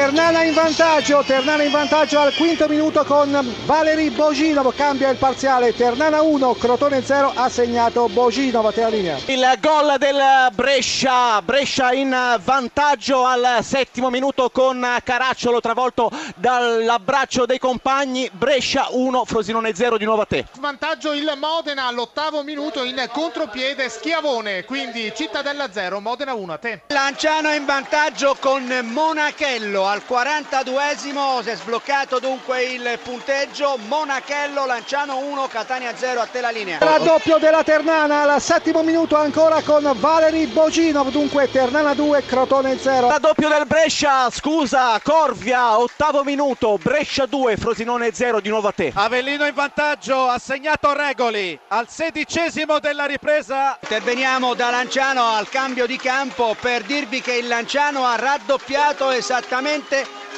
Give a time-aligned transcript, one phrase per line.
[0.00, 5.74] Ternana in vantaggio, Ternana in vantaggio al quinto minuto con Valeri Boginov, cambia il parziale,
[5.74, 9.18] Ternana 1, Crotone 0, ha segnato Boginov a te la linea.
[9.26, 17.58] Il gol del Brescia, Brescia in vantaggio al settimo minuto con Caracciolo travolto dall'abbraccio dei
[17.58, 20.46] compagni, Brescia 1, Frosinone 0 di nuovo a te.
[20.60, 26.82] Vantaggio il Modena all'ottavo minuto in contropiede Schiavone, quindi Cittadella 0, Modena 1 a te.
[26.86, 35.18] Lanciano in vantaggio con Monachello al 42esimo, si è sbloccato dunque il punteggio, Monachello, Lanciano
[35.18, 36.78] 1, Catania 0 a te la linea.
[36.78, 43.08] Raddoppio della Ternana al settimo minuto ancora con Valeri Boginov, dunque Ternana 2, Crotone 0.
[43.08, 48.92] Raddoppio del Brescia, scusa, Corvia, ottavo minuto, Brescia 2, Frosinone 0 di nuovo a te.
[48.94, 53.76] Avellino in vantaggio, ha segnato Regoli al sedicesimo della ripresa.
[53.82, 59.78] Interveniamo da Lanciano al cambio di campo per dirvi che il Lanciano ha raddoppiato esattamente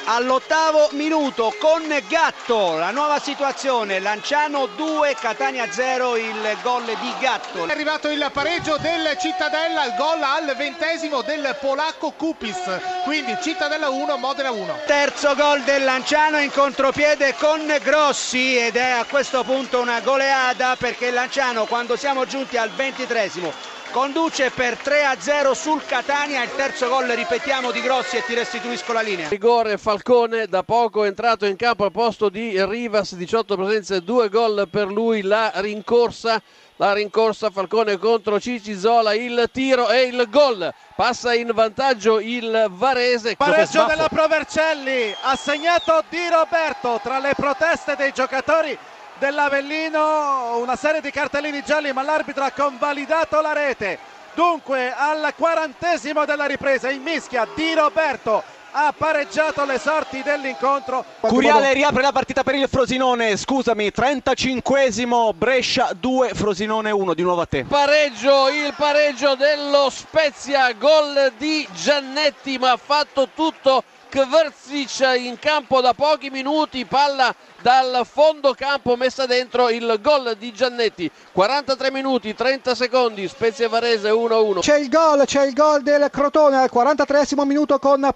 [0.05, 2.77] all'ottavo minuto con Gatto.
[2.77, 7.65] La nuova situazione, Lanciano 2, Catania 0, il gol di Gatto.
[7.65, 12.61] È arrivato il pareggio del Cittadella, il gol al ventesimo del polacco Kupis,
[13.03, 14.79] quindi Cittadella 1, Modena 1.
[14.85, 20.75] Terzo gol del Lanciano in contropiede con Grossi ed è a questo punto una goleada
[20.77, 26.49] perché Lanciano quando siamo giunti al ventitresimo conduce per 3 a 0 sul Catania il
[26.55, 29.29] terzo gol ripetiamo di Grossi e ti restituisco la linea.
[29.29, 34.29] Rigore Falcone da poco è entrato in campo al posto di Rivas 18 presenze 2
[34.29, 36.41] gol per lui la rincorsa
[36.77, 40.73] la rincorsa Falcone contro Cicisola il tiro e il gol.
[40.95, 43.35] Passa in vantaggio il Varese.
[43.35, 48.75] Pareggio della Provercelli ha segnato Di Roberto tra le proteste dei giocatori
[49.23, 53.97] dell'Avellino, una serie di cartellini gialli ma l'arbitro ha convalidato la rete.
[54.33, 58.43] Dunque al quarantesimo della ripresa in mischia di Roberto
[58.75, 61.05] ha pareggiato le sorti dell'incontro.
[61.19, 67.41] Curiale riapre la partita per il Frosinone, scusami, 35esimo Brescia 2, Frosinone 1, di nuovo
[67.41, 67.63] a te.
[67.65, 73.83] Pareggio, il pareggio dello Spezia, gol di Giannetti ma ha fatto tutto
[74.13, 77.33] Kvrzic in campo da pochi minuti, palla
[77.63, 81.09] dal fondo campo messa dentro il gol di Giannetti.
[81.31, 83.27] 43 minuti 30 secondi.
[83.27, 88.07] Spezia Varese 1-1 c'è il gol c'è il gol del Crotone al 43 minuto con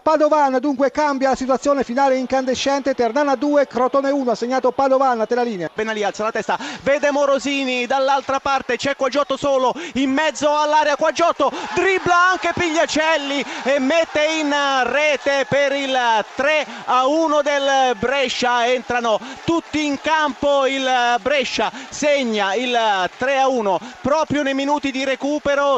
[0.48, 2.94] Padovan dunque cambia la situazione finale incandescente.
[2.94, 5.70] Ternana 2 Crotone 1 ha segnato Padovan a te la linea.
[5.74, 6.58] Benali alza la testa.
[6.82, 8.78] Vede Morosini dall'altra parte.
[8.78, 10.96] C'è Quagiotto solo in mezzo all'area.
[10.96, 14.54] Quagiotto dribbla anche Pigliacelli e mette in
[14.84, 15.98] rete per il
[16.36, 18.68] 3 a 1 del Brescia.
[18.68, 20.66] Entrano tutti in campo.
[20.66, 20.90] Il
[21.22, 22.78] Brescia segna il
[23.18, 25.76] 3 a 1 proprio nei minuti di recupero